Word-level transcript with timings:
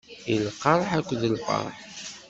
I 0.33 0.35
lqerḥ 0.45 0.89
akked 0.97 1.21
lferḥ. 1.33 1.65